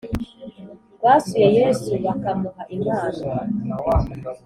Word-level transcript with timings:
Basuye 1.03 1.47
yesu 1.59 1.91
bakamuha 2.05 2.61
impano 2.75 3.19